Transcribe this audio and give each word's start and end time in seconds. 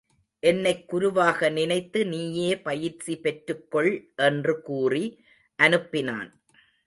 என்னைக் 0.39 0.87
குருவாக 0.87 1.49
நினைத்து 1.49 2.05
நீயே 2.05 2.59
பயிற்சி 2.59 3.17
பெற்றுக் 3.17 3.71
கொள் 3.71 4.11
என்று 4.15 4.61
கூறி 4.61 5.23
அனுப்பினான். 5.63 6.31